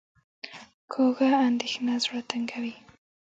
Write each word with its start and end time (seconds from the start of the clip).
کوږه 0.91 1.29
اندېښنه 1.47 1.93
زړه 2.03 2.19
تنګوي 2.29 2.75